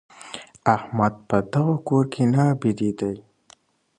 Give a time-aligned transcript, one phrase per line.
[0.75, 3.13] احمد په دغه کور کي نه بېدېدی.